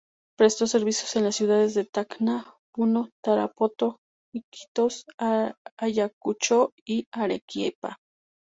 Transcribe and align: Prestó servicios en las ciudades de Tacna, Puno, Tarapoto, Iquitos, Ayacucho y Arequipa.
Prestó 0.35 0.65
servicios 0.65 1.15
en 1.15 1.25
las 1.25 1.35
ciudades 1.35 1.75
de 1.75 1.85
Tacna, 1.85 2.55
Puno, 2.73 3.11
Tarapoto, 3.23 3.99
Iquitos, 4.33 5.05
Ayacucho 5.77 6.71
y 6.83 7.05
Arequipa. 7.11 7.99